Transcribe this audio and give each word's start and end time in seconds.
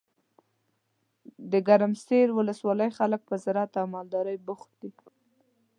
دګرمسیر 1.51 2.27
ولسوالۍ 2.33 2.89
خلګ 2.97 3.21
په 3.29 3.35
زراعت 3.43 3.71
او 3.81 3.85
مالدارۍ 3.95 4.37
بوخت 4.45 4.71
دي. 4.81 4.91